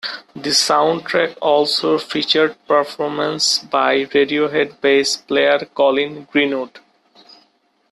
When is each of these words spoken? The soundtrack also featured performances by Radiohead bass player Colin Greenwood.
The 0.35 0.49
soundtrack 0.49 1.37
also 1.43 1.99
featured 1.99 2.55
performances 2.67 3.63
by 3.63 4.05
Radiohead 4.05 4.81
bass 4.81 5.17
player 5.17 5.59
Colin 5.75 6.23
Greenwood. 6.23 6.79